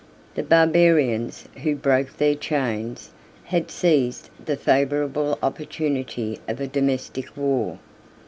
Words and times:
The 0.33 0.41
barbarians, 0.41 1.47
who 1.61 1.75
broke 1.75 2.17
their 2.17 2.33
chains, 2.33 3.11
had 3.43 3.69
seized 3.69 4.31
the 4.43 4.55
favorable 4.57 5.37
opportunity 5.43 6.39
of 6.47 6.59
a 6.59 6.65
domestic 6.65 7.37
war. 7.37 7.77